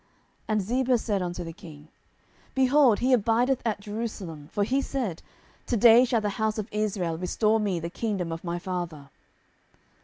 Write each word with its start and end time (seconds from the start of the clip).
And 0.47 0.63
Ziba 0.63 0.97
said 0.97 1.21
unto 1.21 1.43
the 1.43 1.53
king, 1.53 1.89
Behold, 2.55 2.97
he 2.97 3.13
abideth 3.13 3.61
at 3.63 3.79
Jerusalem: 3.81 4.49
for 4.51 4.63
he 4.63 4.81
said, 4.81 5.21
To 5.67 5.77
day 5.77 6.05
shall 6.05 6.21
the 6.21 6.41
house 6.41 6.57
of 6.57 6.67
Israel 6.71 7.19
restore 7.19 7.59
me 7.59 7.79
the 7.79 7.91
kingdom 7.91 8.31
of 8.31 8.43
my 8.43 8.57
father. 8.57 9.11